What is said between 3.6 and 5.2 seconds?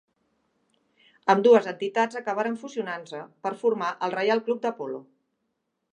formar el Reial Club de Polo.